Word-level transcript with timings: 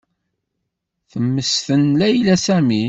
Temmesten 1.11 1.83
Layla 1.99 2.35
Sami. 2.45 2.79